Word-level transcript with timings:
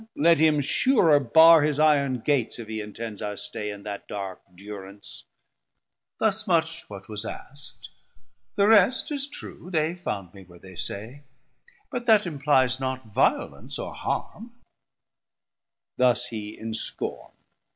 let 0.15 0.39
him 0.39 0.61
surer 0.61 1.19
barr 1.19 1.61
His 1.61 1.77
Iron 1.77 2.21
Gates, 2.21 2.57
if 2.57 2.67
he 2.67 2.81
intends 2.81 3.21
our 3.21 3.37
stay 3.37 3.69
In 3.69 3.83
that 3.83 4.07
dark 4.07 4.41
durance: 4.55 5.25
thus 6.17 6.47
much 6.47 6.89
what 6.89 7.07
was 7.07 7.23
askt. 7.23 7.89
The 8.55 8.67
rest 8.67 9.11
is 9.11 9.27
true, 9.27 9.69
they 9.71 9.93
found 9.93 10.33
me 10.33 10.43
where 10.43 10.57
they 10.57 10.75
say; 10.75 11.23
900 11.91 11.91
But 11.91 12.07
that 12.07 12.25
implies 12.25 12.79
not 12.79 13.13
violence 13.13 13.77
or 13.77 13.93
harme. 13.93 14.53
Thus 15.97 16.25
hee 16.29 16.57
in 16.59 16.73
scorn. 16.73 17.33